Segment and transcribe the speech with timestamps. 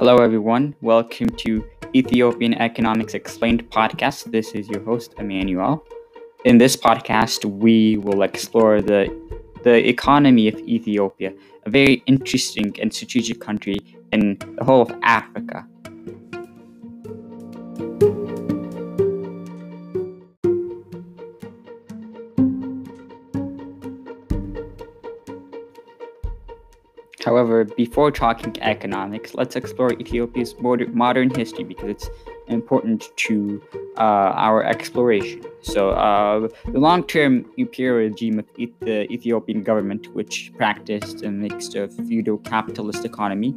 [0.00, 0.76] Hello, everyone.
[0.80, 4.30] Welcome to Ethiopian Economics Explained podcast.
[4.30, 5.84] This is your host, Emmanuel.
[6.44, 9.10] In this podcast, we will explore the
[9.64, 11.32] the economy of Ethiopia,
[11.66, 13.78] a very interesting and strategic country
[14.12, 15.66] in the whole of Africa.
[27.64, 32.10] Before talking economics, let's explore Ethiopia's modern history because it's
[32.48, 33.62] important to
[33.96, 35.42] uh, our exploration.
[35.62, 41.74] So, uh, the long term imperial regime of the Ethiopian government, which practiced a mix
[41.74, 43.54] of feudal capitalist economy,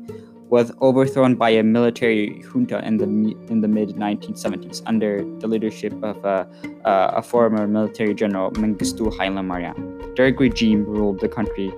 [0.52, 3.06] was overthrown by a military junta in the
[3.50, 6.46] in the mid 1970s under the leadership of uh,
[6.84, 9.98] uh, a former military general Mengistu Haile Mariam.
[10.16, 11.72] Derg regime ruled the country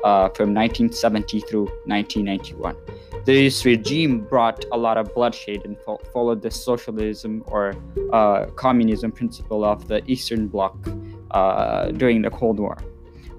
[0.00, 2.76] from 1970 through 1991.
[3.24, 7.74] This regime brought a lot of bloodshed and fo- followed the socialism or
[8.12, 10.74] uh, communism principle of the Eastern Bloc
[11.32, 12.78] uh, during the Cold War.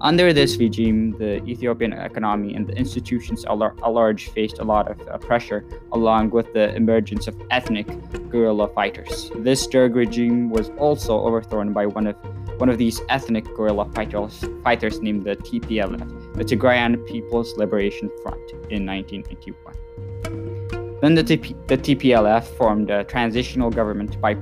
[0.00, 5.00] Under this regime, the Ethiopian economy and the institutions at large faced a lot of
[5.08, 7.86] uh, pressure, along with the emergence of ethnic
[8.28, 9.30] guerrilla fighters.
[9.36, 12.16] This Derg regime was also overthrown by one of
[12.58, 18.50] one of these ethnic guerrilla fighters, fighters named the TPLF, the Tigrayan People's Liberation Front,
[18.70, 19.74] in 1991.
[21.00, 24.34] Then the, TP, the TPLF formed a transitional government by,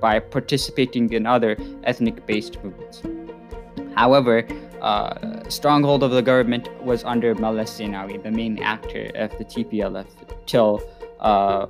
[0.00, 3.02] by participating in other ethnic based movements.
[3.94, 4.46] However,
[4.80, 10.06] uh, stronghold of the government was under Meles Zenawi, the main actor of the TPLF,
[10.46, 10.80] till
[11.20, 11.66] uh,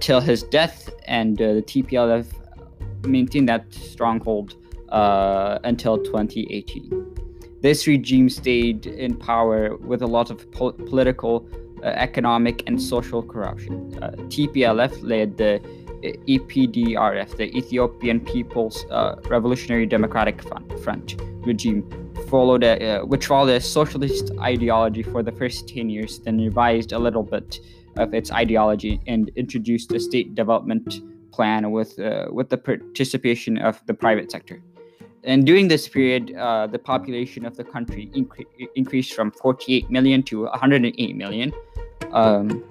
[0.00, 2.26] till his death, and uh, the TPLF
[3.04, 4.54] maintained that stronghold
[4.90, 7.15] uh, until 2018.
[7.66, 11.48] This regime stayed in power with a lot of po- political,
[11.82, 13.74] uh, economic, and social corruption.
[14.00, 15.60] Uh, TPLF led the
[16.28, 21.82] EPRDF, the Ethiopian People's uh, Revolutionary Democratic Front, Front regime,
[22.28, 26.92] followed a, uh, which followed a socialist ideology for the first 10 years, then revised
[26.92, 27.58] a little bit
[27.96, 31.00] of its ideology and introduced a state development
[31.32, 34.62] plan with, uh, with the participation of the private sector.
[35.26, 40.22] And during this period, uh, the population of the country incre- increased from 48 million
[40.24, 41.52] to 108 million.
[42.12, 42.62] Um,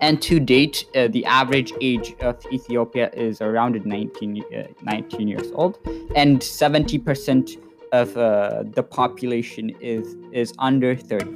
[0.00, 5.52] and to date, uh, the average age of Ethiopia is around 19, uh, 19 years
[5.54, 5.78] old,
[6.16, 11.26] and 70% of uh, the population is is under 30.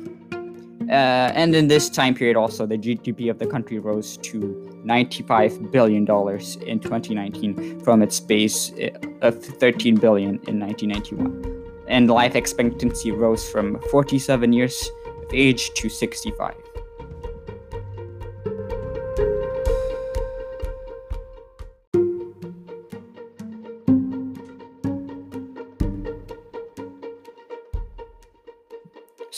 [0.91, 5.71] Uh, and in this time period, also the GDP of the country rose to 95
[5.71, 8.91] billion dollars in 2019 from its base uh,
[9.23, 15.89] of 13 billion in 1991, and life expectancy rose from 47 years of age to
[15.89, 16.55] 65.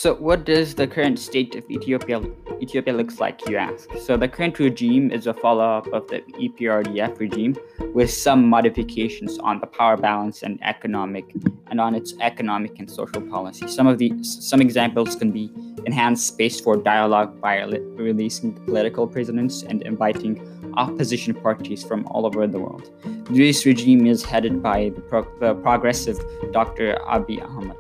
[0.03, 2.19] So, what does the current state of Ethiopia
[2.63, 3.89] Ethiopia looks like, you ask?
[3.99, 7.57] So, the current regime is a follow-up of the EPRDF regime,
[7.93, 11.25] with some modifications on the power balance and economic
[11.71, 13.67] and on its economic and social policy.
[13.67, 15.51] Some of the some examples can be
[15.87, 20.33] enhanced space for dialogue by releasing political prisoners and inviting
[20.77, 22.91] opposition parties from all over the world.
[23.31, 26.19] This regime is headed by the, pro- the progressive
[26.53, 26.97] Dr.
[27.07, 27.77] Abiy Ahmed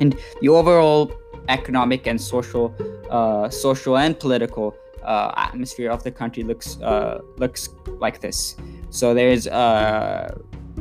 [0.00, 1.06] and the overall
[1.48, 2.74] economic and social,
[3.10, 7.70] uh, social and political uh, atmosphere of the country looks uh, looks
[8.00, 8.56] like this.
[8.90, 10.36] So there's uh,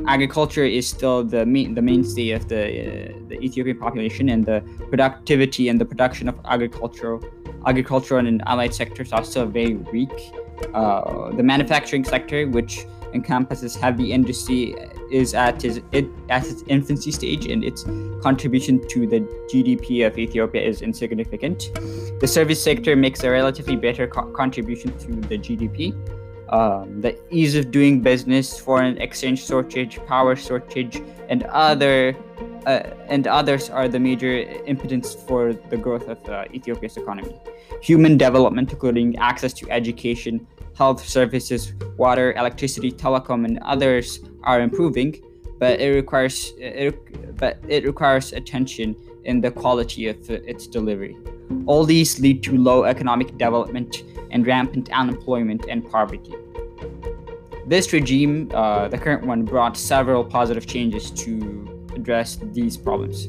[0.08, 4.64] agriculture is still the main the mainstay of the uh, the Ethiopian population, and the
[4.90, 7.24] productivity and the production of agricultural
[7.66, 10.34] agricultural and allied sectors are still very weak.
[10.74, 14.76] Uh, the manufacturing sector, which encompasses heavy industry
[15.16, 17.84] is at its, it, at its infancy stage and its
[18.22, 19.22] contribution to the
[19.52, 21.72] GDP of Ethiopia is insignificant.
[22.20, 25.80] The service sector makes a relatively better co- contribution to the GDP.
[26.50, 32.16] Um, the ease of doing business, foreign exchange shortage, power shortage, and other
[32.68, 37.36] uh, and others are the major impediments for the growth of uh, Ethiopia's economy.
[37.82, 40.46] Human development, including access to education,
[40.76, 45.22] health services, water, electricity, telecom, and others are improving,
[45.60, 51.18] but it requires it, but it requires attention in the quality of its delivery.
[51.66, 56.34] All these lead to low economic development and rampant unemployment and poverty.
[57.68, 63.28] This regime, uh, the current one, brought several positive changes to address these problems.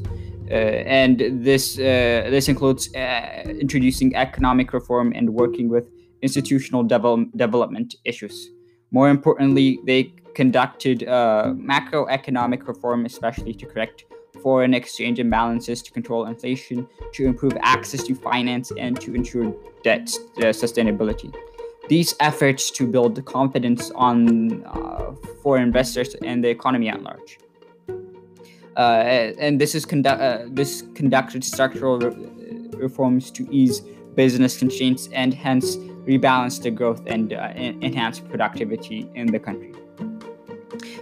[0.49, 5.85] Uh, and this uh, this includes uh, introducing economic reform and working with
[6.21, 8.49] institutional devel- development issues.
[8.91, 14.05] More importantly, they conducted uh, macroeconomic reform, especially to correct
[14.43, 19.51] foreign exchange imbalances, to control inflation, to improve access to finance, and to ensure
[19.83, 20.07] debt
[20.37, 21.33] uh, sustainability.
[21.89, 27.39] These efforts to build confidence on uh, for investors and the economy at large.
[28.75, 32.13] Uh, and this is conduct uh, this conducted structural re-
[32.85, 33.81] reforms to ease
[34.13, 35.77] business constraints and hence
[36.11, 37.51] rebalance the growth and uh,
[37.87, 39.73] enhance productivity in the country.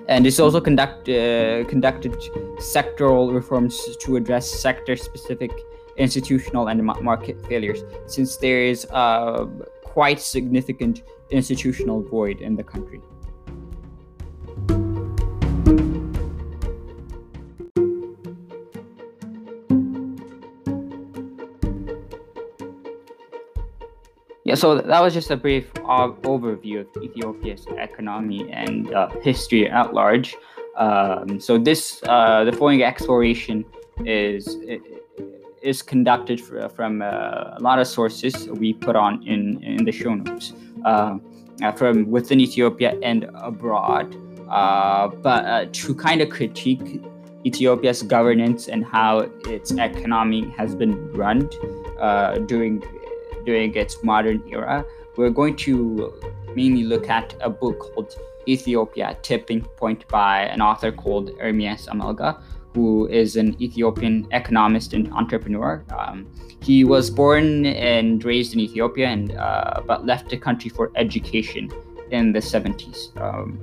[0.07, 2.13] And it's also conduct, uh, conducted
[2.59, 5.51] sectoral reforms to address sector specific
[5.97, 9.47] institutional and market failures, since there is a
[9.83, 13.01] quite significant institutional void in the country.
[24.45, 29.67] Yeah, so that was just a brief uh, overview of Ethiopia's economy and uh, history
[29.67, 30.37] at large.
[30.77, 33.65] Um, so this uh, the foreign exploration
[34.05, 34.57] is
[35.63, 40.13] is conducted from uh, a lot of sources we put on in in the show
[40.13, 40.53] notes
[40.85, 41.17] uh,
[41.63, 44.15] uh, from within Ethiopia and abroad.
[45.23, 47.01] but to kind of critique
[47.47, 51.49] Ethiopia's governance and how its economy has been run
[52.45, 52.83] during
[53.45, 54.85] during its modern era,
[55.17, 56.13] we're going to
[56.55, 58.15] mainly look at a book called
[58.47, 62.41] Ethiopia Tipping Point by an author called Ermias Amelga,
[62.73, 65.83] who is an Ethiopian economist and entrepreneur.
[65.97, 66.27] Um,
[66.61, 71.71] he was born and raised in Ethiopia, and uh, but left the country for education
[72.11, 73.15] in the 70s.
[73.21, 73.59] Um,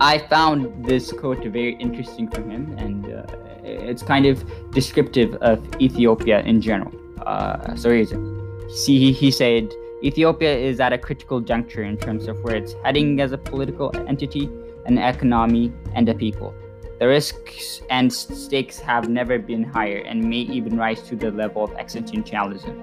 [0.00, 3.24] I found this quote very interesting from him, and uh,
[3.62, 6.92] it's kind of descriptive of Ethiopia in general.
[7.24, 8.33] Uh, so here's it.
[8.74, 9.72] See, he said
[10.02, 13.92] Ethiopia is at a critical juncture in terms of where it's heading as a political
[14.08, 14.50] entity,
[14.86, 16.52] an economy, and a people.
[16.98, 21.62] The risks and stakes have never been higher and may even rise to the level
[21.62, 22.74] of existentialism.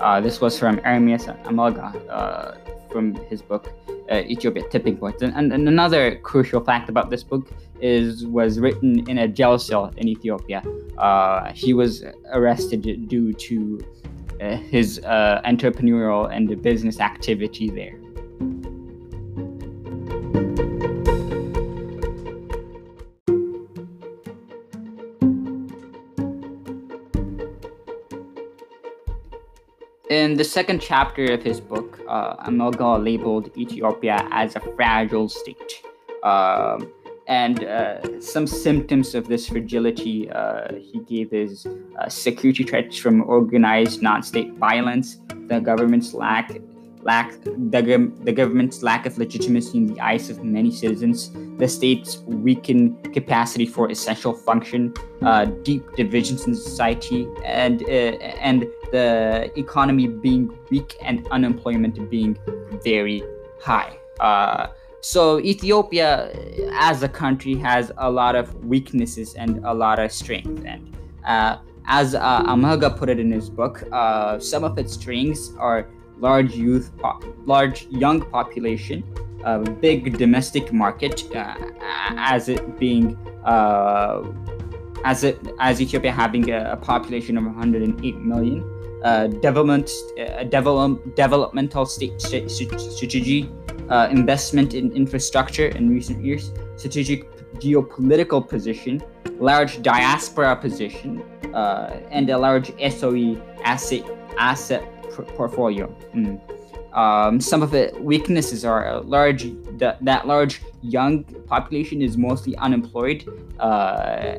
[0.00, 2.56] Uh, this was from Ermias Amelga uh,
[2.90, 3.72] from his book
[4.10, 5.22] uh, Ethiopia Tipping Points.
[5.22, 7.48] And, and, and, another crucial fact about this book
[7.80, 10.62] is was written in a jail cell in Ethiopia.
[10.96, 13.80] Uh, he was arrested due to
[14.40, 17.98] his uh, entrepreneurial and business activity there.
[30.10, 32.36] In the second chapter of his book, uh,
[32.98, 35.82] labeled Ethiopia as a fragile state.
[36.22, 36.78] Uh,
[37.28, 41.66] and uh, some symptoms of this fragility uh, he gave is
[41.98, 46.50] uh, security threats from organized non-state violence, the government's lack
[47.02, 52.18] lack the, the government's lack of legitimacy in the eyes of many citizens, the state's
[52.18, 54.92] weakened capacity for essential function,
[55.22, 62.36] uh, deep divisions in society, and uh, and the economy being weak and unemployment being
[62.82, 63.22] very
[63.60, 63.96] high.
[64.20, 64.68] Uh,
[65.00, 66.30] so Ethiopia,
[66.72, 70.64] as a country, has a lot of weaknesses and a lot of strength.
[70.66, 75.52] And uh, as uh, Amelga put it in his book, uh, some of its strengths
[75.58, 75.88] are
[76.18, 76.90] large youth,
[77.44, 79.04] large young population,
[79.44, 81.54] a big domestic market, uh,
[82.16, 84.24] as it being uh,
[85.04, 88.74] as it as Ethiopia having a, a population of 108 million.
[89.04, 89.88] Uh, development,
[90.18, 93.48] uh, develop, developmental state strategy,
[93.90, 99.02] uh, investment in infrastructure in recent years, strategic geopolitical position,
[99.38, 101.22] large diaspora position,
[101.54, 104.04] uh, and a large SOE asset
[104.38, 105.86] asset pr- portfolio.
[106.14, 106.40] Mm.
[106.96, 112.56] Um, some of the weaknesses are a large that, that large young population is mostly
[112.56, 113.28] unemployed,
[113.60, 114.38] uh,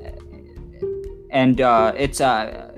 [1.29, 2.68] and uh, it's a uh,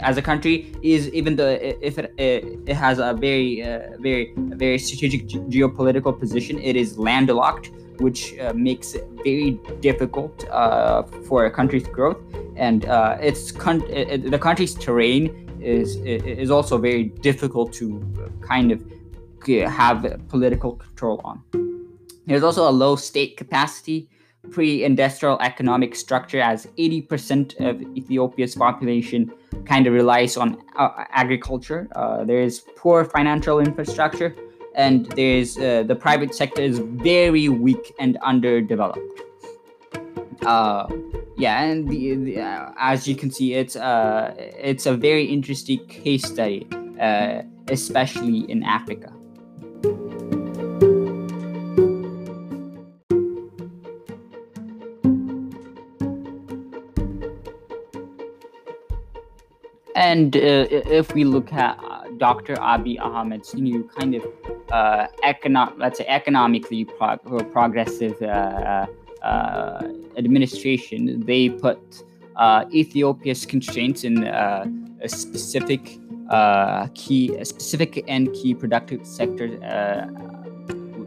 [0.00, 4.78] as a country is even though if it, it, has a very uh, very very
[4.78, 11.50] strategic geopolitical position it is landlocked which uh, makes it very difficult uh, for a
[11.50, 12.18] country's growth.
[12.56, 18.02] And uh, its con- it, the country's terrain is is also very difficult to
[18.40, 18.82] kind of
[19.70, 21.42] have political control on.
[22.26, 24.08] There's also a low state capacity
[24.50, 29.32] pre-industrial economic structure as 80% of Ethiopia's population
[29.64, 31.88] kind of relies on uh, agriculture.
[31.96, 34.34] Uh, there is poor financial infrastructure,
[34.74, 39.00] and there's uh, the private sector is very weak and underdeveloped.
[40.44, 40.86] Uh,
[41.36, 45.84] yeah, and the, the, uh, as you can see, it's uh, it's a very interesting
[45.86, 46.68] case study,
[47.68, 49.15] especially in Africa.
[60.10, 60.66] And uh,
[61.00, 62.54] if we look at uh, Dr.
[62.54, 64.24] Abiy Ahmed's new kind of
[64.70, 68.86] uh, economic, let's say economically prog- progressive uh,
[69.22, 69.82] uh,
[70.16, 71.80] administration, they put
[72.36, 75.98] uh, Ethiopia's constraints in a specific
[76.94, 79.54] key, a specific and key productive sectors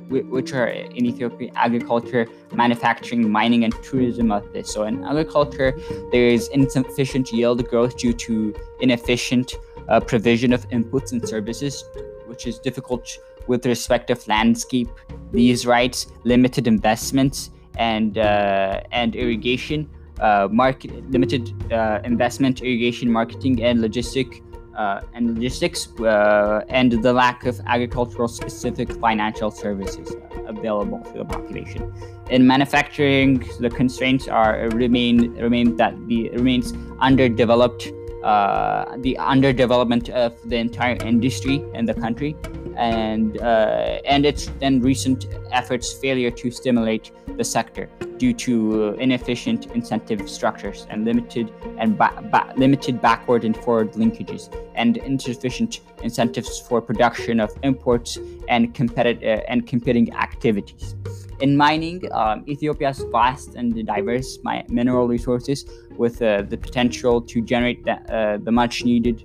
[0.10, 4.74] which are in Ethiopia agriculture, manufacturing, mining, and tourism of this.
[4.74, 5.78] So in agriculture,
[6.12, 9.54] there is insufficient yield growth due to inefficient
[9.88, 11.84] uh, provision of inputs and services,
[12.26, 14.90] which is difficult with respect of landscape,
[15.32, 19.90] these rights, limited investments, and uh, and irrigation,
[20.20, 24.44] uh, market limited uh, investment, irrigation, marketing, and logistic
[24.80, 30.16] uh, and logistics, uh, and the lack of agricultural specific financial services
[30.48, 31.94] available to the population.
[32.30, 37.92] In manufacturing, the constraints are remain remain that the remains underdeveloped.
[38.24, 42.36] Uh, the underdevelopment of the entire industry in the country,
[42.80, 49.68] and uh, and its then recent efforts failure to stimulate the sector due to inefficient
[49.68, 56.60] incentive structures and limited and ba- ba- limited backward and forward linkages and insufficient incentives
[56.60, 58.18] for production of imports
[58.48, 60.96] and competitive uh, and competing activities.
[61.42, 65.66] In mining, um, Ethiopia's vast and diverse mi- mineral resources
[65.96, 69.24] with uh, the potential to generate the, uh, the much needed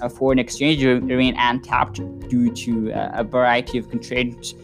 [0.00, 4.54] uh, foreign exchange remain untapped due to uh, a variety of constraints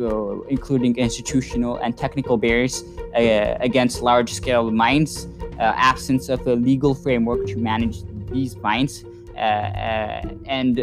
[0.00, 5.28] uh, including institutional and technical barriers uh, against large scale mines,
[5.58, 9.04] absence of a legal framework to manage these mines,
[9.36, 10.78] and,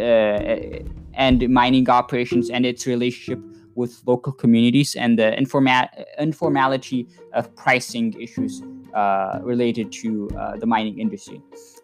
[1.16, 3.40] and mining operations and its relationship
[3.82, 5.90] with local communities, and the informa-
[6.28, 7.02] informality
[7.34, 8.54] of pricing issues
[8.94, 11.42] uh, related to uh, the mining industry.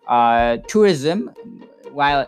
[0.07, 1.17] Uh, tourism,
[1.91, 2.21] while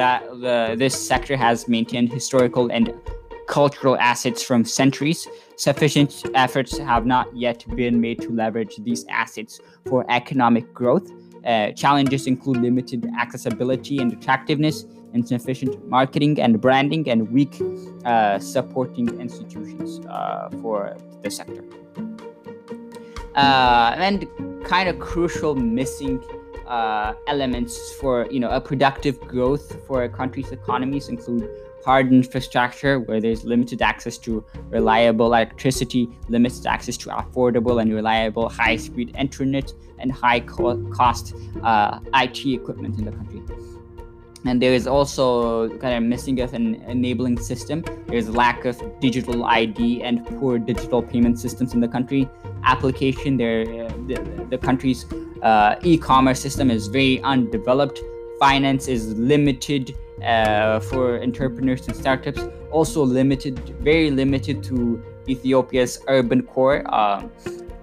[0.00, 2.92] that the, this sector has maintained historical and
[3.58, 5.20] cultural assets from centuries,
[5.56, 11.06] sufficient efforts have not yet been made to leverage these assets for economic growth.
[11.44, 17.60] Uh, challenges include limited accessibility and attractiveness, insufficient marketing and branding, and weak
[18.04, 21.64] uh, supporting institutions uh, for the sector.
[23.34, 24.28] Uh, and
[24.64, 26.22] kind of crucial missing
[26.66, 31.48] uh, elements for you know a productive growth for a country's economies include
[31.84, 38.48] hard infrastructure where there's limited access to reliable electricity, limited access to affordable and reliable
[38.48, 43.42] high speed internet, and high co- cost uh, IT equipment in the country.
[44.46, 47.82] And there is also kind of missing of an enabling system.
[48.06, 52.28] There's lack of digital ID and poor digital payment systems in the country.
[52.64, 55.06] Application, there, uh, the, the country's
[55.42, 58.00] uh, e-commerce system is very undeveloped.
[58.38, 62.42] Finance is limited uh, for entrepreneurs and startups.
[62.70, 66.84] Also limited, very limited to Ethiopia's urban core.
[66.94, 67.30] Um,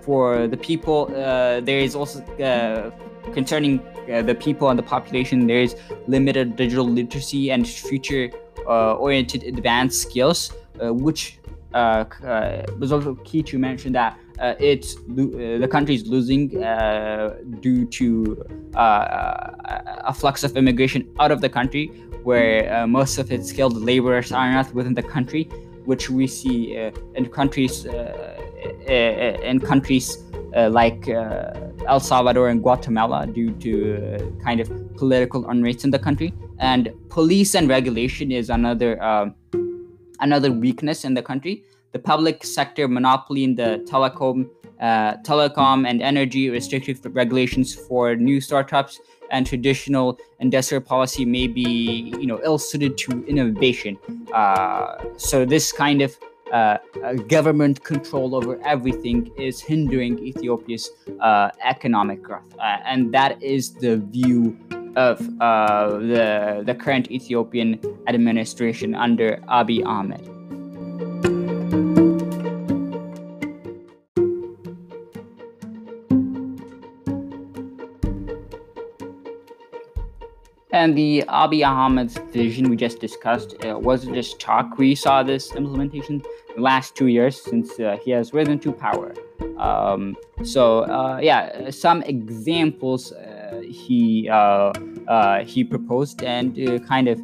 [0.02, 2.92] for the people, uh, there is also uh,
[3.34, 3.80] concerning
[4.12, 5.48] uh, the people and the population.
[5.48, 5.76] There is
[6.08, 11.40] limited digital literacy and future-oriented advanced skills, which
[11.74, 17.86] was also key to mention that uh, it's uh, the country is losing uh, due
[17.86, 21.88] to a flux of immigration out of the country,
[22.24, 25.44] where uh, most of its skilled laborers are not within the country,
[25.86, 28.38] which we see uh, in countries uh,
[28.88, 30.31] uh in countries uh,
[30.70, 31.54] like uh,
[31.88, 36.34] El Salvador and Guatemala due to kind of political unrest in the country.
[36.60, 39.36] And police and regulation is another um,
[40.20, 41.64] another weakness in the country.
[41.92, 49.00] The public sector monopoly in the telecom, telecom and energy restrictive regulations for new startups
[49.32, 53.98] and traditional industrial policy may be you know ill suited to innovation.
[54.34, 56.18] Uh, so this kind of
[56.52, 60.90] uh, uh, government control over everything is hindering Ethiopia's
[61.20, 64.58] uh, economic growth, uh, and that is the view
[64.98, 70.41] of the the current Ethiopian administration under Abiy Ahmed.
[80.82, 84.80] And the Abiy Ahmed's vision we just discussed uh, wasn't just talk.
[84.80, 86.24] We saw this implementation
[86.56, 89.14] the last two years since uh, he has risen to power.
[89.60, 94.74] Um, so uh, yeah, some examples uh, he uh,
[95.44, 96.56] he proposed and
[96.88, 97.20] kind of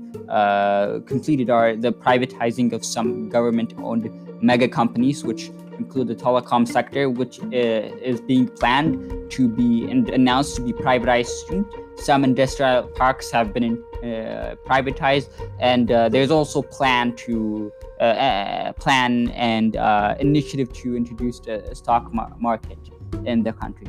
[1.07, 4.05] completed are the privatizing of some government-owned
[4.43, 5.49] mega companies, which
[5.79, 11.33] include the telecom sector, which is being planned to be and announced to be privatized
[11.47, 11.65] soon
[11.97, 18.73] some industrial parks have been uh, privatized, and uh, there's also plan to uh, uh,
[18.73, 19.75] plan and
[20.19, 22.77] initiative to introduce the stock market
[23.25, 23.87] in the country.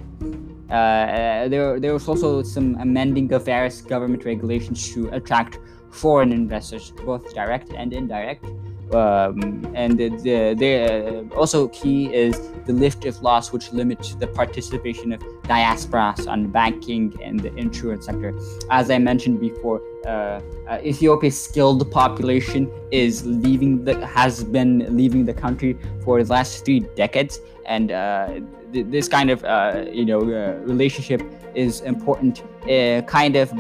[0.69, 5.59] there, there was also some amending of various government regulations to attract
[5.91, 8.45] foreign investors, both direct and indirect.
[8.93, 14.27] Um, and the, the, the, also key is the lift of laws which limit the
[14.27, 18.33] participation of diasporas on banking and the insurance sector.
[18.71, 25.25] As I mentioned before, uh, uh, Ethiopia's skilled population is leaving the has been leaving
[25.25, 28.41] the country for the last three decades, and uh,
[28.73, 31.23] th- this kind of uh, you know uh, relationship
[31.55, 33.53] is important, uh, kind of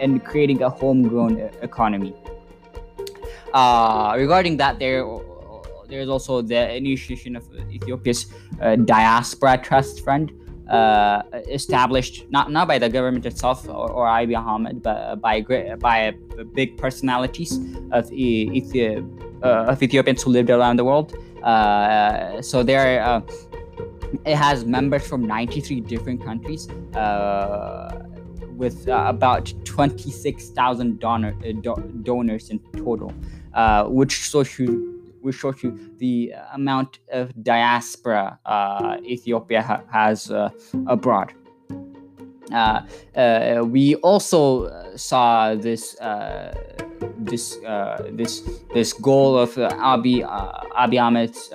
[0.00, 2.14] in creating a homegrown economy.
[3.54, 5.06] Uh, regarding that, there
[5.88, 8.26] there's also the initiation of Ethiopia's
[8.60, 10.32] uh, diaspora trust fund,
[10.68, 15.40] uh, established not not by the government itself or, or Abiy Ahmed, but by
[15.78, 16.12] by
[16.52, 17.52] big personalities
[17.92, 19.06] of Ethi-
[19.44, 21.14] uh, of Ethiopians who lived around the world.
[21.42, 23.02] Uh, so there.
[23.02, 23.20] Uh,
[24.24, 26.68] it has members from 93 different countries
[28.56, 31.32] with about 26,000 donor,
[31.62, 33.12] do- donors in total
[33.54, 40.30] uh, which shows you which shows you the amount of diaspora uh, Ethiopia ha- has
[40.30, 40.50] uh,
[40.86, 41.32] abroad.
[42.52, 42.82] Uh,
[43.16, 45.96] uh, we also saw this
[47.18, 47.56] this
[48.10, 48.42] this
[48.74, 50.22] this goal of Abiy
[50.76, 51.50] Abiy Ahmed's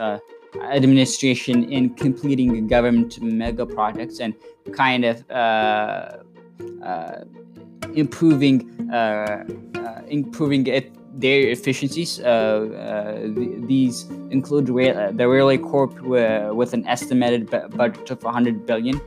[0.72, 4.34] administration in completing government mega projects and
[4.74, 5.24] kind of
[7.96, 9.44] improving uh,
[9.76, 12.20] uh, improving it their efficiencies.
[12.20, 18.10] Uh, uh, th- these include rail- the Railway Corp uh, with an estimated b- budget
[18.12, 19.00] of 100 billion.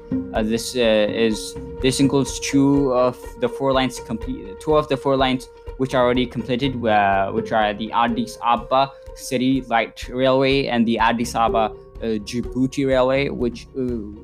[0.45, 5.49] this is this includes two of the four lines complete, two of the four lines
[5.79, 11.35] which are already completed, which are the Addis Ababa City Light Railway and the Addis
[11.35, 13.83] Ababa uh, Djibouti Railway, which uh,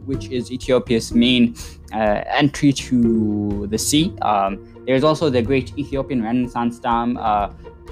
[0.08, 1.54] which is Ethiopia's main
[1.92, 4.12] uh, entry to the sea.
[4.22, 7.16] Um, there's also the Great Ethiopian Renaissance Dam,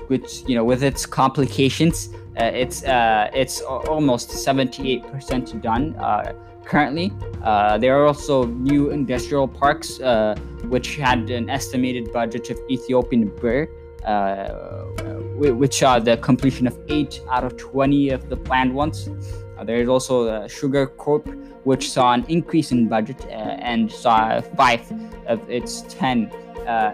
[0.08, 7.10] which you know with its complications uh, it's uh, it's almost 78% done uh, currently.
[7.42, 10.34] Uh, there are also new industrial parks uh,
[10.68, 13.68] which had an estimated budget of ethiopian birr
[14.04, 14.48] uh,
[15.38, 19.08] which are the completion of 8 out of 20 of the planned ones.
[19.64, 21.26] There is also sugar corp
[21.64, 24.92] which saw an increase in budget and saw 5
[25.26, 26.30] of its 10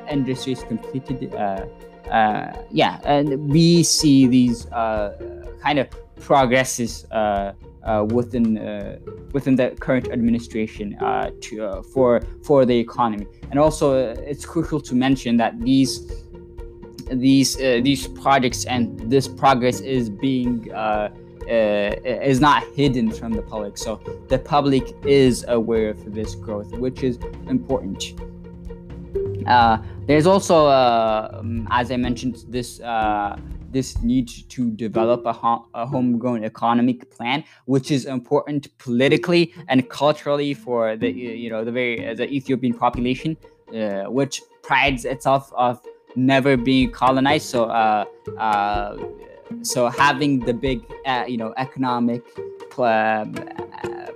[0.09, 1.35] industries completed
[2.11, 5.13] yeah, and we see these uh,
[5.63, 5.89] kind of
[6.21, 7.53] progresses uh,
[7.85, 8.97] uh within uh,
[9.33, 14.95] within the current administration uh, to, for for the economy, and also it's crucial to
[14.95, 16.25] mention that these
[17.11, 20.71] these these projects and this progress is being
[21.49, 23.77] is not hidden from the public.
[23.77, 28.15] So the public is aware of this growth, which is important.
[30.07, 33.37] There's also, uh, um, as I mentioned, this uh,
[33.71, 35.35] this need to develop a,
[35.75, 41.71] a, homegrown economic plan, which is important politically and culturally for the you know the
[41.71, 43.37] very the Ethiopian population,
[43.75, 45.81] uh, which prides itself of
[46.17, 47.47] never being colonized.
[47.47, 48.05] So uh,
[48.39, 48.97] uh,
[49.63, 52.25] so having the big uh, you know economic
[52.73, 53.27] pl-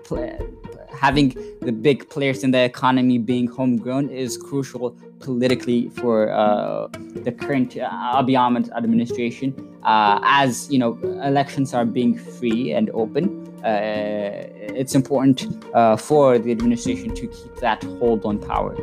[0.05, 0.57] pl-
[1.05, 1.29] having
[1.61, 6.88] the big players in the economy being homegrown is crucial politically for uh,
[7.27, 9.49] the current uh, Abiy Ahmed administration.
[9.83, 10.92] Uh, as you know,
[11.33, 13.25] elections are being free and open.
[13.64, 14.47] Uh,
[14.81, 18.75] it's important uh, for the administration to keep that hold on power.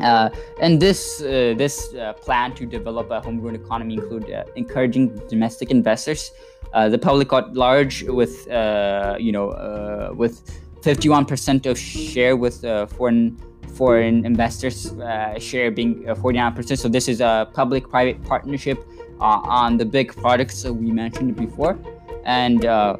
[0.00, 5.14] Uh, and this uh, this uh, plan to develop a homegrown economy include uh, encouraging
[5.28, 6.32] domestic investors,
[6.72, 10.42] the public at large, with you know with
[10.82, 13.36] 51% of share with foreign
[13.72, 16.70] foreign investors uh, share being 49%.
[16.70, 18.84] Uh, so this is a public-private partnership
[19.20, 21.78] uh, on the big products we mentioned before,
[22.24, 22.96] and uh,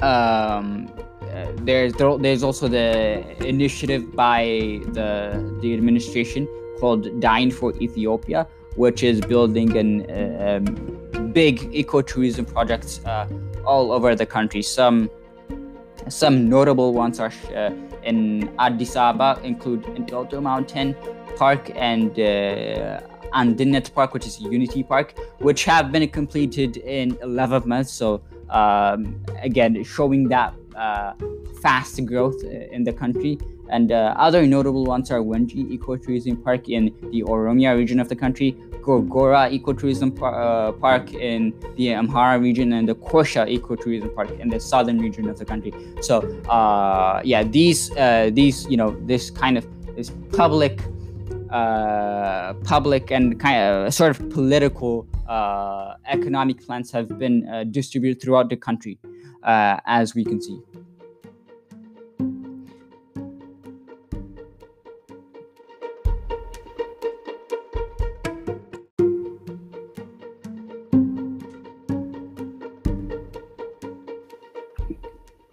[0.00, 0.88] um,
[1.62, 5.10] there's there's also the initiative by the
[5.60, 9.90] the administration called Dine for Ethiopia, which is building an
[10.48, 10.99] um,
[11.32, 13.28] big ecotourism projects uh,
[13.64, 14.62] all over the country.
[14.62, 15.10] Some
[16.08, 17.70] some notable ones are uh,
[18.02, 20.96] in Addis Ababa include Entoto Mountain
[21.36, 23.00] Park and uh,
[23.34, 27.92] Andinet Park, which is Unity Park, which have been completed in 11 months.
[27.92, 31.12] So um, again, showing that uh,
[31.62, 33.38] fast growth in the country.
[33.70, 38.16] And uh, other notable ones are Wenchi Ecotourism Park in the Oromia region of the
[38.16, 44.30] country, Gorgora Ecotourism Par- uh, Park in the Amhara region, and the Koysha Ecotourism Park
[44.38, 45.72] in the southern region of the country.
[46.00, 50.80] So, uh, yeah, these uh, these you know this kind of this public
[51.50, 58.22] uh, public and kind of sort of political uh, economic plans have been uh, distributed
[58.22, 58.98] throughout the country,
[59.42, 60.58] uh, as we can see.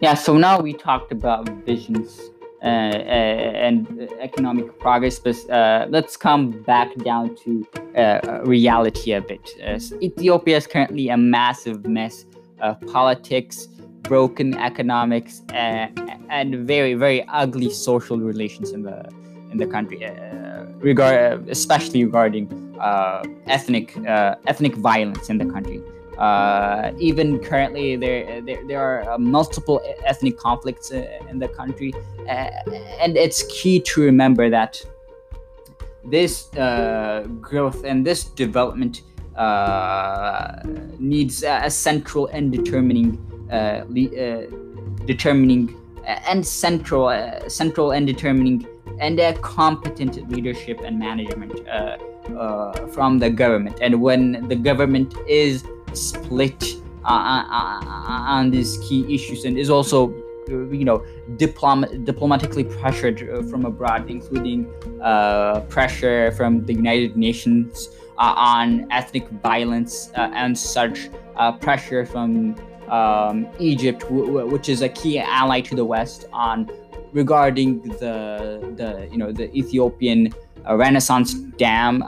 [0.08, 2.18] Yeah, so now we talked about visions
[2.62, 9.20] uh, uh, and economic progress, but uh, let's come back down to uh, reality a
[9.20, 9.46] bit.
[9.62, 12.24] Uh, Ethiopia is currently a massive mess
[12.62, 13.68] of politics,
[14.00, 15.92] broken economics, and,
[16.30, 19.06] and very, very ugly social relations in the
[19.52, 22.46] in the country, uh, regard especially regarding
[23.46, 23.94] ethnic
[24.46, 25.82] ethnic violence in the country.
[26.18, 31.94] Uh, even currently, there there, there are uh, multiple ethnic conflicts uh, in the country,
[32.28, 32.50] uh,
[33.00, 34.84] and it's key to remember that
[36.04, 39.02] this uh, growth and this development
[39.36, 40.60] uh,
[40.98, 43.16] needs a central and determining
[45.06, 45.72] determining
[46.04, 47.12] and central
[47.46, 48.66] central and determining
[48.98, 51.60] and a competent leadership and management
[52.92, 53.78] from the government.
[53.80, 55.62] And when the government is
[56.00, 59.44] split uh, uh, uh, on these key issues.
[59.44, 60.14] And is also
[60.48, 61.04] you know
[61.36, 63.18] diplom- diplomatically pressured
[63.50, 64.66] from abroad including
[65.02, 71.10] uh, pressure from the united nations uh, on ethnic violence uh, and such
[71.60, 72.56] pressure from
[72.88, 76.66] um, egypt w- which is a key ally to the west on
[77.12, 80.32] regarding the the you know the ethiopian
[80.70, 82.02] renaissance dam.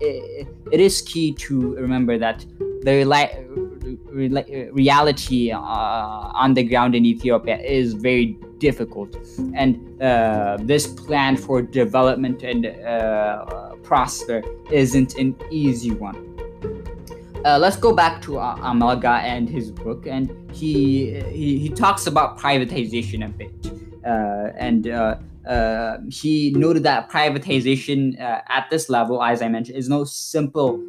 [0.00, 2.44] It, it is key to remember that
[2.88, 3.04] the
[4.10, 5.58] re- reality uh,
[6.42, 9.16] on the ground in Ethiopia is very difficult,
[9.54, 16.18] and uh, this plan for development and uh, prosper isn't an easy one.
[17.44, 22.06] Uh, let's go back to uh, Amelga and his book, and he he, he talks
[22.06, 23.52] about privatization a bit,
[24.04, 29.88] uh, and uh, he noted that privatization uh, at this level, as I mentioned, is
[29.88, 30.82] no simple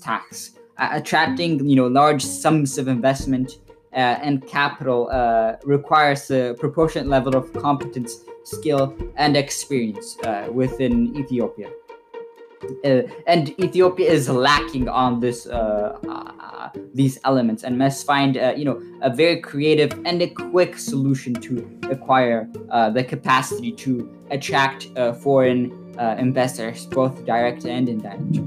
[0.00, 3.58] task attracting you know large sums of investment
[3.94, 11.16] uh, and capital uh, requires a proportionate level of competence, skill, and experience uh, within
[11.16, 11.70] Ethiopia.
[12.84, 18.82] Uh, and Ethiopia is lacking on this uh, these elements and must find you know
[19.02, 22.48] a very creative and a quick solution to acquire
[22.94, 24.88] the capacity to attract
[25.22, 25.70] foreign
[26.18, 28.38] investors, both direct and indirect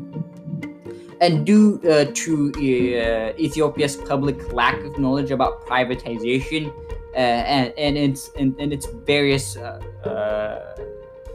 [1.21, 6.71] and due uh, to uh, Ethiopia's public lack of knowledge about privatization
[7.13, 10.77] uh, and, and its and, and its various uh, uh,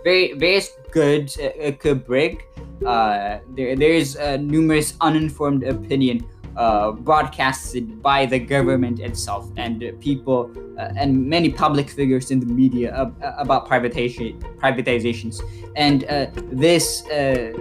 [0.04, 2.46] very various goods it could break,
[2.86, 6.24] uh, there there is numerous uninformed opinion
[6.56, 12.46] uh, broadcasted by the government itself and people uh, and many public figures in the
[12.46, 15.40] media ab- about privatization privatizations.
[15.76, 17.52] And uh, this uh,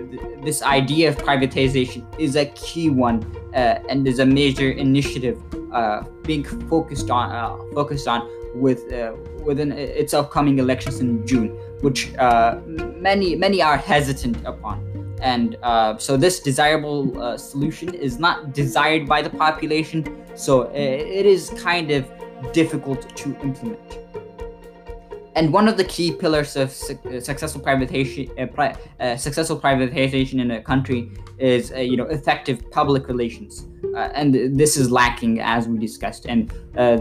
[0.43, 3.23] this idea of privatization is a key one
[3.53, 5.41] uh, and is a major initiative
[5.73, 8.83] uh, being focused on focused on with
[9.45, 11.49] within its upcoming elections in June
[11.79, 12.11] which
[12.97, 14.90] many many are hesitant upon
[15.21, 20.03] and uh, so this desirable uh, solution is not desired by the population
[20.35, 22.09] so uh, it is kind of
[22.53, 23.97] difficult to implement.
[25.35, 29.59] And one of the key pillars of su- uh, successful privatization uh, pri- uh, successful
[29.59, 33.67] privatization in a country is you know effective public relations.
[33.95, 36.25] And this is lacking as we discussed.
[36.25, 36.49] And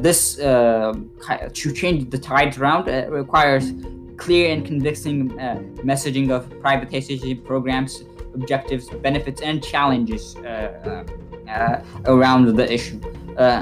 [0.03, 3.73] this to change the tides around requires
[4.21, 8.05] clear and convincing uh, messaging of privatization programs
[8.41, 11.05] objectives, benefits, and challenges uh,
[11.49, 13.01] uh, uh, around the issue.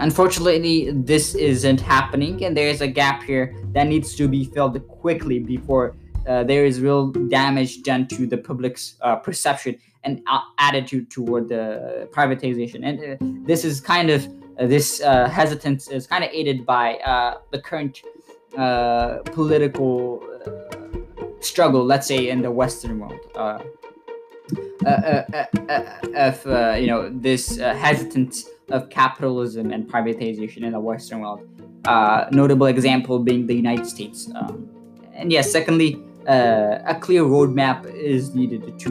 [0.07, 4.77] unfortunately, this isn't happening, and there is a gap here that needs to be filled
[4.89, 5.95] quickly before
[6.27, 11.49] uh, there is real damage done to the public's uh, perception and uh, attitude toward
[11.49, 12.81] the privatization.
[12.85, 15.01] And this is kind of this
[15.39, 16.87] hesitance is kind of aided by
[17.53, 18.03] the current
[19.37, 20.23] political
[21.41, 23.21] struggle, let's say, in the Western world.
[23.35, 23.63] Uh, uh, uh,
[26.15, 26.37] of
[26.81, 31.41] you know this hesitance of capitalism and privatization in the Western world.
[32.33, 34.31] notable example being the United States.
[34.35, 34.69] Um,
[35.15, 38.91] and yes, secondly, uh, a clear roadmap is needed to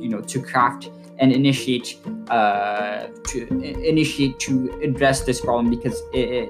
[0.00, 1.96] you know to craft and initiate
[2.30, 6.48] uh, to initiate to address this problem because it,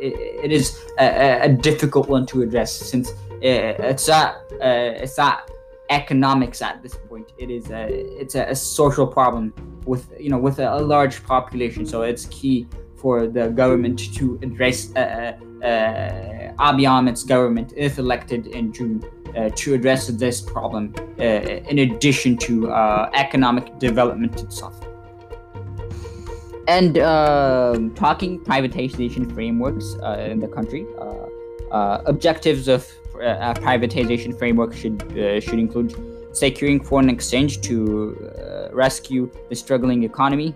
[0.00, 3.12] it, it is a, a, difficult one to address since
[3.42, 5.50] it's not uh, it's not
[5.90, 7.32] economics at this point.
[7.36, 7.86] It is a
[8.20, 9.52] it's a, a social problem
[9.84, 11.84] with you know with a, a, large population.
[11.84, 17.98] So it's key for the government to address uh, uh, uh Abiy Ahmed's government, if
[17.98, 19.02] elected in June,
[19.36, 20.94] uh, to address this problem.
[21.18, 21.22] Uh,
[21.70, 24.80] in addition to uh, economic development itself.
[26.68, 26.94] And
[27.96, 29.94] talking privatization frameworks
[30.30, 30.86] in the country,
[31.72, 32.86] objectives of
[33.20, 35.00] a privatization framework should
[35.42, 35.94] should include
[36.32, 40.54] securing foreign exchange to uh, rescue the struggling economy,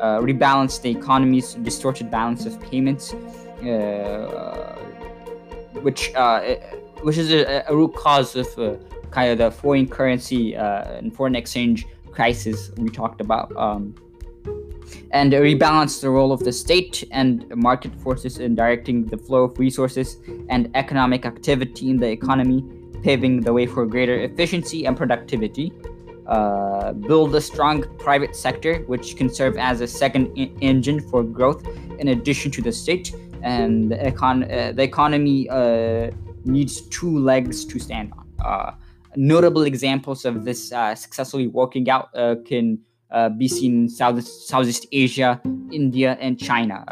[0.00, 4.76] uh, rebalance the economy's distorted balance of payments, uh,
[5.82, 6.40] which uh,
[7.02, 8.76] which is a, a, root cause of uh,
[9.10, 13.54] kind of the foreign currency uh, and foreign exchange crisis we talked about.
[13.56, 13.94] Um,
[15.10, 19.58] and rebalance the role of the state and market forces in directing the flow of
[19.58, 22.64] resources and economic activity in the economy
[23.02, 25.72] paving the way for greater efficiency and productivity.
[26.26, 31.24] Uh, build a strong private sector, which can serve as a second I- engine for
[31.24, 31.66] growth
[31.98, 33.12] in addition to the state.
[33.42, 36.12] And the, econ- uh, the economy uh,
[36.44, 38.26] needs two legs to stand on.
[38.44, 38.74] Uh,
[39.16, 42.78] notable examples of this uh, successfully working out uh, can
[43.30, 46.84] be seen in South- Southeast Asia, India, and China.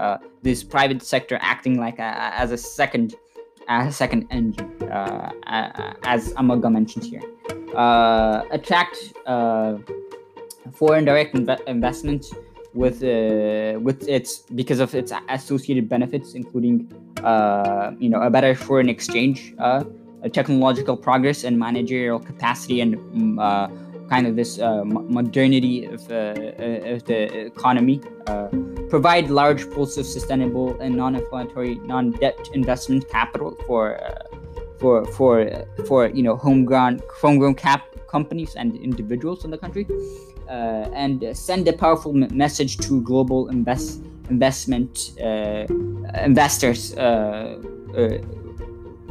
[0.42, 3.14] this private sector acting like a, as a second
[3.70, 5.30] a second engine, uh,
[6.04, 7.22] as Amelga mentioned here.
[7.74, 9.76] Uh, attract uh,
[10.72, 12.26] foreign direct inv- investment
[12.74, 16.90] with uh, with its because of its associated benefits, including
[17.22, 19.85] uh, you know a better foreign exchange, uh,
[20.33, 23.38] technological progress, and managerial capacity, and um,
[24.11, 28.49] kind of this uh, modernity of, uh, uh, of, the economy, uh,
[28.88, 34.37] provide large pools of sustainable and non-inflammatory, non-debt investment capital for uh,
[34.79, 35.49] for for
[35.87, 39.87] for you know homegrown homegrown cap companies and individuals in the country,
[40.49, 45.12] uh, and send a powerful message to global invest investment
[46.31, 46.94] investors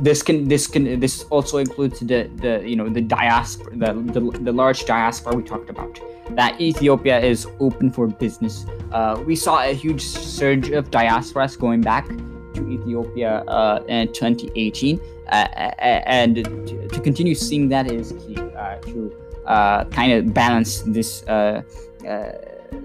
[0.02, 4.40] this can this can this also includes the the you know the diaspora the, the,
[4.40, 6.00] the large diaspora we talked about.
[6.32, 8.66] That ethiopia is open for business.
[8.92, 12.08] Uh, we saw a huge surge of diasporas going back
[12.54, 18.76] to ethiopia uh, in 2018 uh, and to, to, continue seeing that is key uh,
[18.78, 19.14] to
[19.46, 21.62] uh, kind of balance this uh,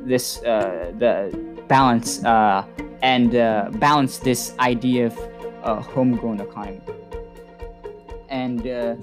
[0.06, 2.22] this the balance
[3.02, 3.32] and
[3.78, 5.18] balance this idea of
[5.62, 6.80] a homegrown economy
[8.28, 8.96] and uh,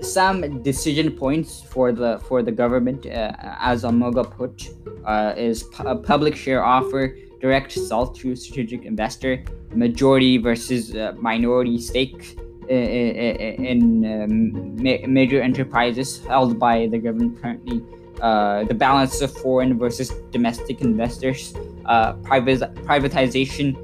[0.00, 4.68] some decision points for the for the government, uh, as Amelga put,
[5.04, 11.78] uh, is a public share offer, direct sell to strategic investor, majority versus uh, minority
[11.78, 17.82] stake in, um, ma- major enterprises held by the government currently.
[18.20, 21.54] Uh, the balance of foreign versus domestic investors,
[21.86, 23.76] uh, privatization,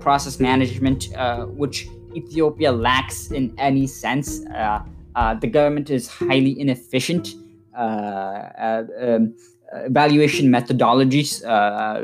[0.00, 1.08] process management,
[1.56, 4.44] which Ethiopia lacks in any sense.
[4.46, 4.82] Uh,
[5.14, 7.34] uh, the government is highly inefficient.
[7.76, 9.34] Uh, um,
[9.72, 11.40] evaluation methodologies.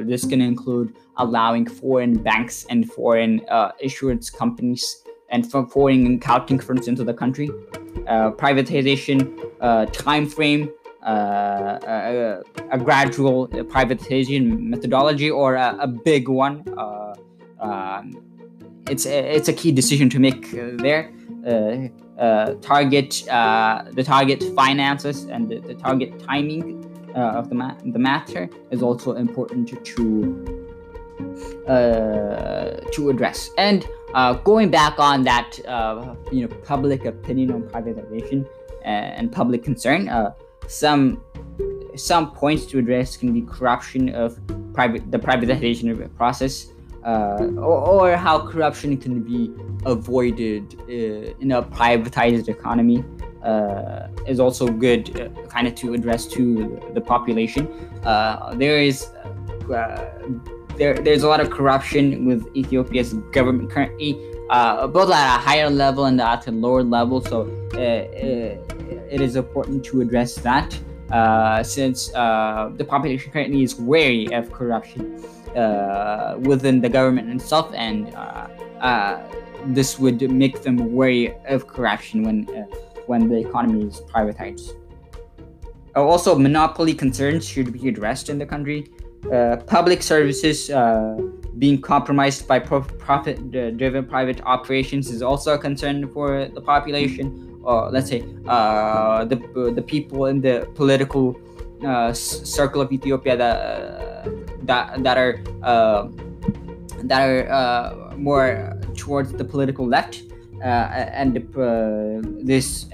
[0.06, 3.40] this can include allowing foreign banks and foreign
[3.80, 7.48] insurance companies and foreign accounting firms into the country.
[8.44, 9.18] privatization
[9.92, 10.70] time frame.
[11.02, 12.42] Uh, a,
[12.72, 16.62] a, gradual privatization methodology or a, a big one.
[16.76, 17.14] Uh,
[17.58, 18.29] um,
[18.90, 21.12] it's a, it's a key decision to make uh, there.
[21.46, 21.88] Uh,
[22.20, 26.84] uh, target uh, the target finances and the, the target timing
[27.16, 33.48] uh, of the ma- the matter is also important to to uh, address.
[33.56, 33.86] And
[34.44, 35.56] going back on that,
[36.30, 38.46] you know, public opinion on privatization
[38.84, 40.10] and public concern,
[40.66, 41.22] some
[41.96, 44.38] some points to address can be corruption of
[44.74, 46.66] private the privatization process
[47.04, 49.50] uh, or, or, how corruption can be
[49.86, 53.02] avoided uh, in a privatized economy
[53.42, 57.66] uh, is also good uh, kind of to address to the population.
[58.04, 59.08] Uh, there is
[59.72, 60.10] uh,
[60.76, 64.12] there, there's a lot of corruption with Ethiopia's government currently,
[64.48, 67.22] both at a higher level and at a lower level.
[67.22, 70.72] So it is important to address that
[71.64, 75.22] since the population currently is wary of corruption
[75.56, 78.46] uh, within the government itself and uh,
[78.80, 79.20] uh,
[79.66, 82.64] this would make them wary of corruption when uh,
[83.06, 84.76] when the economy is privatized.
[85.96, 88.86] Also, monopoly concerns should be addressed in the country.
[89.66, 90.70] Public services
[91.58, 97.58] being compromised by profit-driven private operations is also a concern for the population.
[97.62, 99.36] Or let's say uh, the
[99.74, 101.34] the people in the political
[101.84, 103.56] uh, circle of Ethiopia that
[104.64, 105.40] that that are
[107.04, 110.22] that are more towards the political left,
[110.62, 111.36] and
[112.44, 112.86] this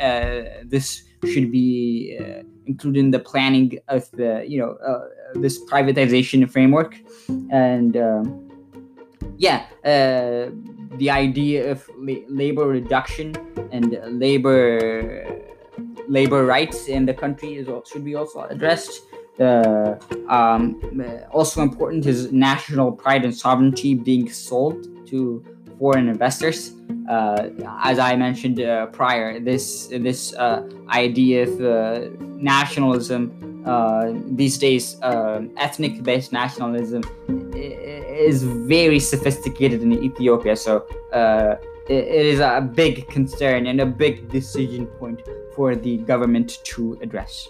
[0.65, 2.19] this should be
[2.67, 6.99] included in the planning of the you know uh, this privatization framework.
[7.51, 8.47] And um,
[9.39, 10.51] yeah uh,
[10.97, 13.35] the idea of la- labor reduction
[13.71, 15.25] and labor
[16.09, 19.03] labor rights in the country is should be also addressed
[19.41, 20.81] um,
[21.31, 25.45] also important is national pride and sovereignty being sold to
[25.79, 26.73] foreign investors.
[27.09, 27.49] Uh,
[27.83, 34.97] as I mentioned uh, prior, this this uh, idea of uh, nationalism uh, these days,
[35.03, 37.03] ethnic-based nationalism,
[37.55, 40.57] is very sophisticated in Ethiopia.
[40.57, 40.87] So
[41.89, 45.23] it, is a big concern and a big decision point
[45.55, 47.49] for the government to address.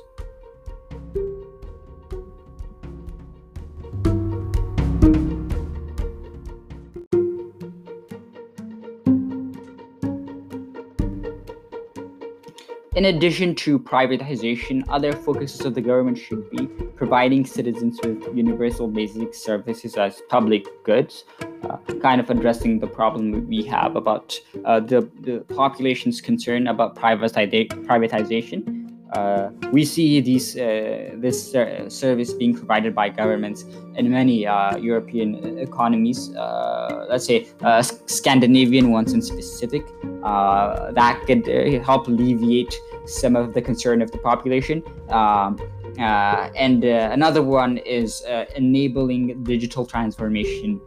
[12.96, 18.88] In addition to privatization, other focuses of the government should be providing citizens with universal
[18.88, 21.24] basic services as public goods,
[21.64, 26.96] uh, kind of addressing the problem we have about uh, the, the population's concern about
[26.96, 28.85] privatization.
[29.16, 31.52] Uh, we see these uh, this
[31.88, 36.34] service being provided by governments in many uh, European economies.
[36.36, 39.84] Uh, let's say uh, Scandinavian ones in specific.
[40.22, 41.46] Uh, that could
[41.82, 42.74] help alleviate
[43.06, 44.82] some of the concern of the population.
[45.08, 45.58] Um,
[45.98, 48.22] and another one is
[48.54, 50.80] enabling digital transformation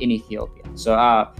[0.00, 0.64] in Ethiopia.
[0.74, 1.32] So uh,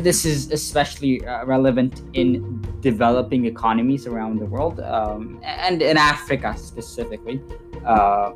[0.00, 6.56] this is especially uh, relevant in developing economies around the world um, and in Africa
[6.56, 7.40] specifically.
[7.84, 8.32] Uh,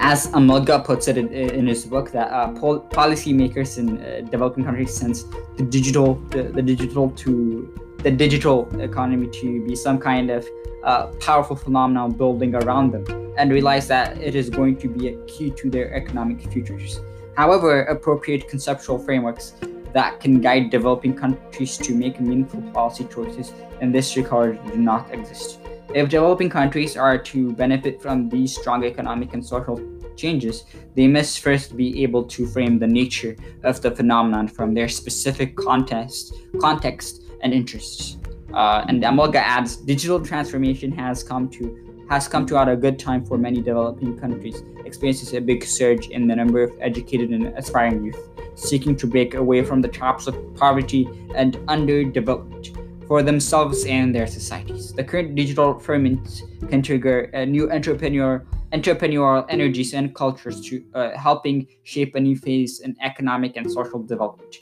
[0.00, 4.64] as Amelga puts it in, in his book, that uh, pol- policymakers in uh, developing
[4.64, 5.24] countries sense
[5.56, 10.46] the digital, the, the, digital to the digital economy to be some kind of
[10.84, 15.16] uh, powerful phenomenon building around them, and realize that it is going to be a
[15.24, 17.00] key to their economic futures.
[17.36, 19.54] However, appropriate conceptual frameworks
[19.92, 25.12] that can guide developing countries to make meaningful policy choices in this regard do not
[25.12, 25.60] exist.
[25.94, 29.80] If developing countries are to benefit from these strong economic and social
[30.16, 34.88] changes, they must first be able to frame the nature of the phenomenon from their
[34.88, 38.18] specific context, context and interests.
[38.52, 42.98] Uh, and Amelga adds, digital transformation has come to has come to at a good
[42.98, 47.46] time for many developing countries, experiences a big surge in the number of educated and
[47.58, 53.84] aspiring youth seeking to break away from the traps of poverty and underdevelopment for themselves
[53.86, 54.92] and their societies.
[54.92, 61.16] The current digital ferment can trigger a new entrepreneur entrepreneurial energies and cultures to uh,
[61.16, 64.58] helping shape a new phase in economic and social development.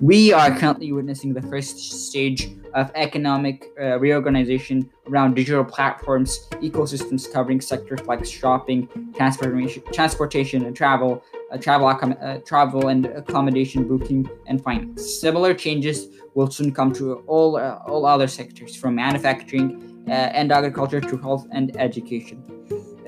[0.00, 7.32] We are currently witnessing the first stage of economic uh, reorganization around digital platforms, ecosystems
[7.32, 14.28] covering sectors like shopping, transportation, transportation and travel, uh, travel, uh, travel and accommodation booking,
[14.46, 15.20] and finance.
[15.20, 20.52] Similar changes will soon come to all uh, all other sectors, from manufacturing uh, and
[20.52, 22.42] agriculture to health and education.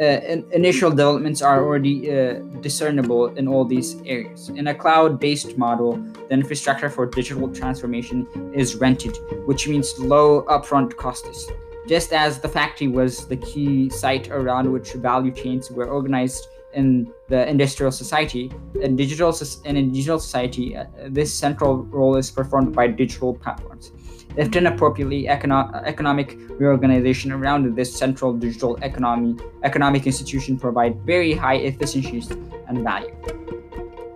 [0.00, 0.20] Uh,
[0.52, 4.48] initial developments are already uh, discernible in all these areas.
[4.50, 5.96] In a cloud-based model,
[6.28, 11.50] the infrastructure for digital transformation is rented, which means low upfront costs.
[11.88, 17.12] Just as the factory was the key site around which value chains were organized in
[17.28, 18.52] the industrial society.
[18.80, 23.90] In digital in a digital society, uh, this central role is performed by digital platforms.
[24.38, 31.32] If done appropriately, econo- economic reorganization around this central digital economy economic institution provide very
[31.32, 32.30] high efficiencies
[32.68, 33.12] and value.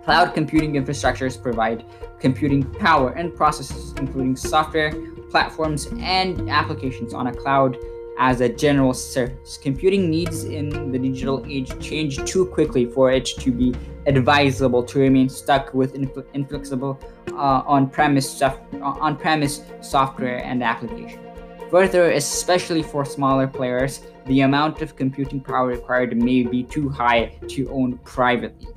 [0.05, 1.83] Cloud computing infrastructures provide
[2.21, 4.93] computing power and processes, including software,
[5.29, 7.77] platforms, and applications on a cloud
[8.17, 9.57] as a general service.
[9.57, 13.75] Computing needs in the digital age change too quickly for it to be
[14.05, 16.99] advisable to remain stuck with infl- inflexible
[17.31, 21.19] uh, on-premise sof- on-premise software and application.
[21.71, 27.37] Further, especially for smaller players, the amount of computing power required may be too high
[27.47, 28.67] to own privately.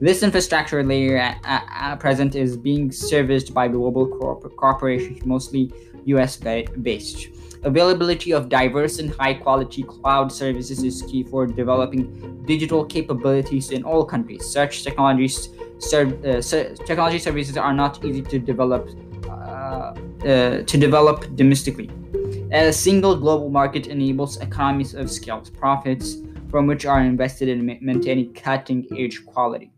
[0.00, 5.72] This infrastructure layer at, at, present is being serviced by global corp- corporations, mostly
[6.06, 7.28] US based.
[7.62, 13.84] Availability of diverse and high quality cloud services is key for developing digital capabilities in
[13.84, 14.50] all countries.
[14.50, 15.50] Such technologies
[15.92, 16.42] uh,
[16.86, 18.88] technology services are not easy to develop
[19.28, 21.90] uh, uh, to develop domestically.
[22.52, 26.16] A single global market enables economies of scale, profits
[26.50, 29.70] from which are invested in maintaining cutting edge quality.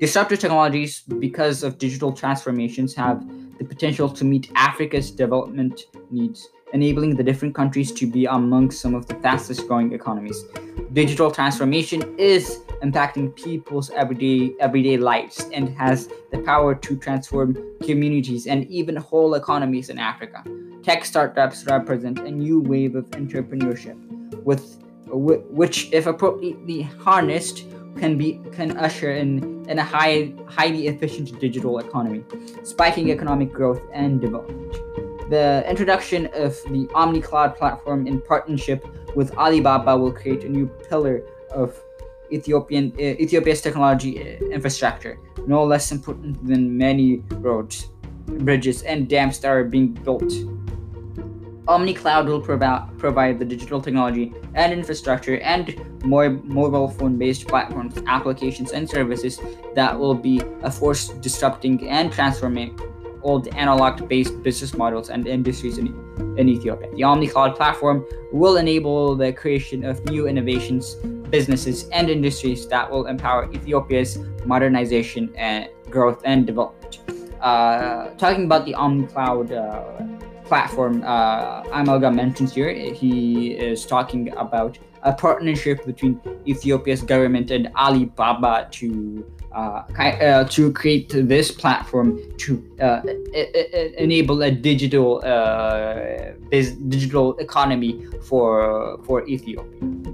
[0.00, 3.24] Disruptive technologies, because of digital transformations, have
[3.58, 8.94] the potential to meet Africa's development needs, enabling the different countries to be among some
[8.94, 10.44] of the fastest growing economies.
[10.92, 18.46] Digital transformation is impacting people's everyday everyday lives and has the power to transform communities
[18.46, 20.44] and even whole economies in Africa.
[20.82, 23.96] Tech startups represent a new wave of entrepreneurship
[24.42, 27.64] with which if appropriately harnessed
[27.96, 32.24] can be can usher in, in a high, highly efficient digital economy,
[32.64, 35.03] spiking economic growth and development.
[35.30, 40.66] The introduction of the Omni Cloud platform in partnership with Alibaba will create a new
[40.66, 41.80] pillar of
[42.30, 47.88] Ethiopian uh, Ethiopia's technology uh, infrastructure, no less important than many roads,
[48.26, 50.30] bridges, and dams that are being built.
[51.68, 57.94] OmniCloud will provi- provide the digital technology and infrastructure and more mobile phone based platforms,
[58.06, 59.40] applications, and services
[59.74, 62.78] that will be a force disrupting and transforming
[63.24, 65.88] old analog based business models and industries in,
[66.38, 66.90] in Ethiopia.
[66.90, 70.94] The OmniCloud platform will enable the creation of new innovations,
[71.30, 77.00] businesses, and industries that will empower Ethiopia's modernization and growth and development.
[77.40, 79.50] Uh, talking about the OmniCloud.
[79.52, 82.70] Uh, platform uh, Amelga mentions here.
[82.72, 89.24] He is talking about a partnership between Ethiopia's government and Alibaba to
[90.50, 93.00] to create this platform to uh,
[93.98, 96.32] enable a digital uh,
[96.88, 100.04] digital economy for for Ethiopia.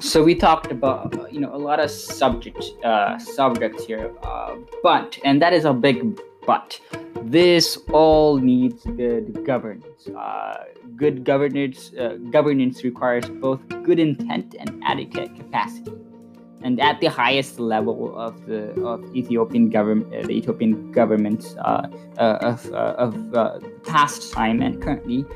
[0.00, 5.18] so we talked about you know a lot of subject uh, subjects here uh, but
[5.24, 6.18] and that is a big
[6.48, 6.80] but
[7.24, 10.08] this all needs good governance.
[10.08, 10.64] Uh,
[10.96, 15.92] good governance uh, governance requires both good intent and adequate capacity.
[16.62, 21.86] And at the highest level of the of Ethiopian government, uh, the Ethiopian government uh,
[22.16, 22.66] of,
[23.04, 23.12] of
[23.84, 25.26] past time and currently,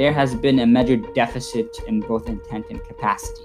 [0.00, 3.44] there has been a major deficit in both intent and capacity.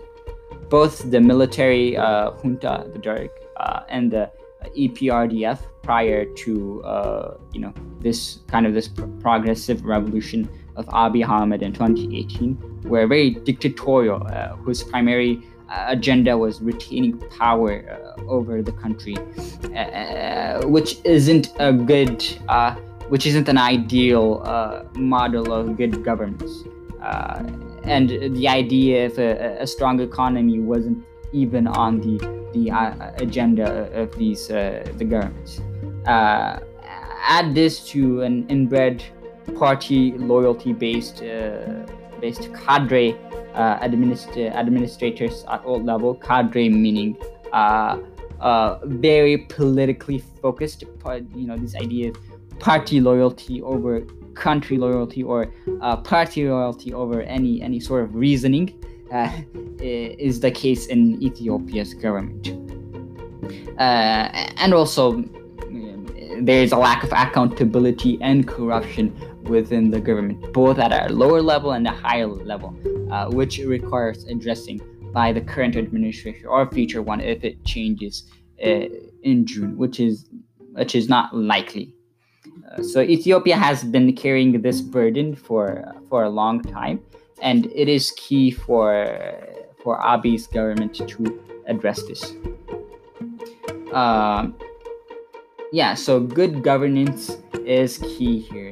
[0.69, 4.31] Both the military uh, junta, the uh, and the
[4.69, 11.27] EPRDF prior to uh, you know this kind of this pr- progressive revolution of Abiy
[11.27, 18.21] Ahmed in 2018 were very dictatorial, uh, whose primary uh, agenda was retaining power uh,
[18.23, 19.15] over the country,
[20.65, 22.23] which isn't a good,
[23.09, 26.63] which isn't an ideal model of good governance.
[27.83, 31.03] And the idea of a, a, strong economy wasn't
[31.33, 32.17] even on the
[32.53, 35.61] the uh, agenda of these uh, the governments.
[36.05, 36.59] Uh,
[37.27, 39.03] add this to an inbred
[39.55, 41.21] party loyalty based
[42.19, 43.13] based cadre
[43.55, 46.15] administ- administrators at all level.
[46.15, 47.15] Cadre meaning
[47.53, 50.83] uh, very politically focused.
[51.35, 52.17] You know this idea of
[52.59, 54.01] party loyalty over
[54.33, 58.73] country loyalty or uh, party loyalty over any any sort of reasoning
[59.11, 59.29] uh,
[59.79, 62.49] is the case in Ethiopia's government.
[63.77, 70.53] Uh, and also, mm, there is a lack of accountability and corruption within the government,
[70.53, 72.75] both at a lower level and a higher level,
[73.11, 74.79] uh, which requires addressing
[75.13, 78.31] by the current administration or future one if it changes
[78.63, 78.85] uh,
[79.23, 80.29] in June, which is
[80.73, 81.93] which is not likely
[82.81, 87.01] so Ethiopia has been carrying this burden for for a long time,
[87.41, 89.07] and it is key for
[89.83, 92.33] for Abiy's government to address this.
[93.93, 94.55] Um,
[95.71, 98.69] yeah, so good governance is key here.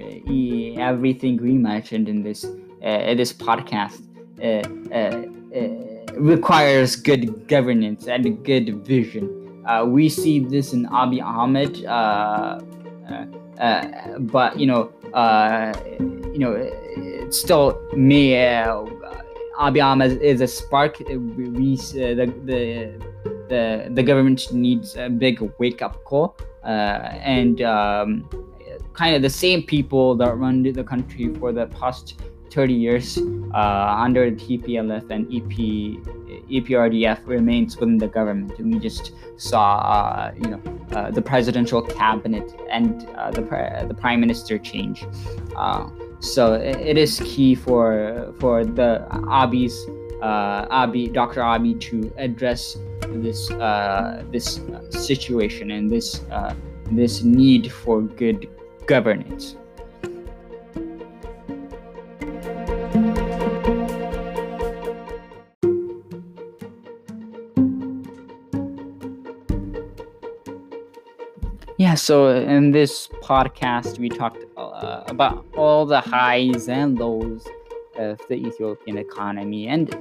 [0.80, 4.02] everything we mentioned in this uh, this podcast
[4.42, 4.64] uh,
[4.94, 9.28] uh, uh, requires good governance and good vision.
[9.68, 12.60] Uh, we see this in Abiy Ahmed uh,
[14.20, 14.90] but you know,
[16.32, 16.56] you know,
[17.04, 18.38] it still me.
[18.38, 18.86] uh,
[19.60, 21.00] Abiy is, is a spark.
[21.00, 22.94] We, uh, the, the
[23.50, 28.30] the the government needs a big wake up call and um,
[28.94, 32.22] kind of the same people that run the country for the past
[32.52, 33.18] 30 years
[33.54, 35.56] uh, under TPLF and EP,
[36.50, 38.58] EPRDF remains within the government.
[38.60, 43.42] We just saw, uh, you know, uh, the presidential cabinet and uh, the
[43.88, 45.06] the prime minister change.
[46.20, 49.76] Uh, so it is key for for the Abiy's
[50.22, 51.42] uh, Abiy, Dr.
[51.42, 53.48] Abiy, to address this
[54.32, 54.60] this
[54.90, 56.22] situation and this
[56.92, 58.50] this need for good
[58.86, 59.56] governance.
[71.78, 74.44] Yeah, so in this podcast, we talked
[74.80, 77.48] uh, about all the highs and lows
[77.98, 79.94] of the Ethiopian economy and,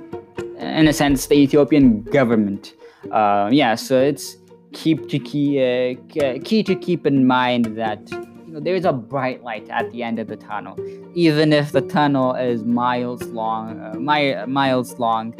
[0.58, 2.74] in a sense, the Ethiopian government.
[3.10, 4.36] Uh, yeah, so it's
[4.72, 8.92] keep to key uh, key to keep in mind that you know there is a
[8.92, 10.76] bright light at the end of the tunnel,
[11.14, 15.34] even if the tunnel is miles long, uh, mi- miles long.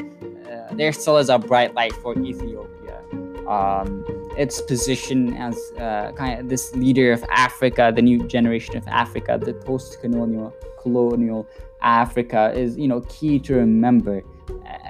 [0.48, 3.02] Uh, there still is a bright light for Ethiopia.
[3.46, 3.97] Um,
[4.38, 9.38] its position as uh, kind of this leader of Africa, the new generation of Africa,
[9.40, 11.46] the post-colonial colonial
[11.82, 14.22] Africa is you know key to remember.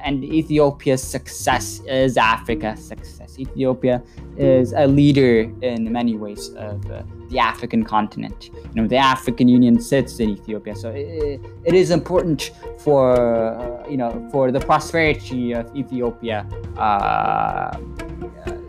[0.05, 3.37] And Ethiopia's success is Africa's success.
[3.39, 4.03] Ethiopia
[4.37, 8.51] is a leader in many ways of uh, the African continent.
[8.75, 13.89] You know, the African Union sits in Ethiopia, so it, it is important for uh,
[13.89, 16.47] you know for the prosperity of Ethiopia.
[16.77, 17.77] Uh,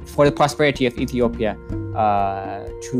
[0.10, 1.58] for the prosperity of Ethiopia
[1.96, 3.00] uh, to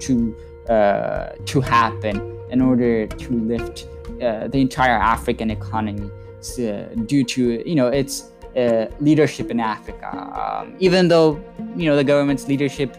[0.00, 0.36] to
[0.68, 2.16] uh, to happen
[2.50, 3.88] in order to lift
[4.22, 10.08] uh, the entire African economy uh, due to you know its uh, leadership in Africa.
[10.40, 11.42] Um, even though
[11.76, 12.96] you know the government's leadership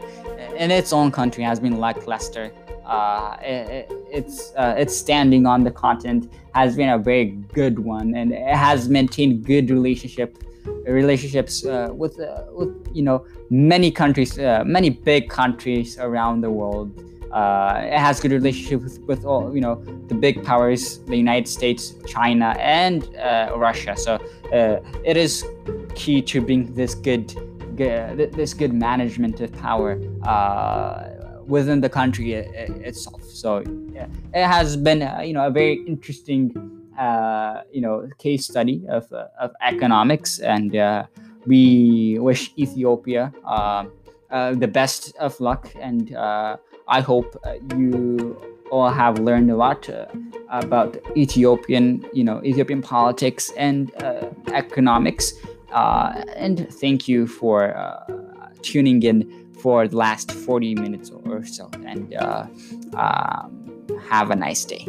[0.56, 2.52] in its own country has been lackluster.
[2.86, 8.32] Uh, it, it's its standing on the continent has been a very good one, and
[8.32, 10.38] it has maintained good relationship
[10.94, 16.52] relationships uh, with uh, with you know many countries, uh, many big countries around the
[16.52, 17.04] world.
[17.32, 19.76] Uh, it has good relationships with, with all you know
[20.08, 23.96] the big powers, the United States, China, and uh, Russia.
[23.98, 24.16] So
[24.54, 25.46] uh, it is
[25.94, 27.36] key to bring this good,
[27.76, 30.00] this good management of power
[31.46, 33.24] within the country itself.
[33.24, 33.64] So
[33.94, 36.77] yeah, it has been you know a very interesting uh,
[37.72, 41.06] you know case study of, uh, of economics and uh,
[41.46, 43.86] we wish ethiopia uh,
[44.32, 47.38] uh, the best of luck and uh, i hope
[47.76, 48.36] you
[48.72, 49.90] all have learned a lot
[50.50, 53.92] about ethiopian you know ethiopian politics and
[54.54, 55.34] economics.
[55.72, 57.74] And thank you for
[58.62, 61.70] tuning in for the last 40 minutes or so.
[61.86, 62.14] And
[62.96, 64.88] um, have a nice day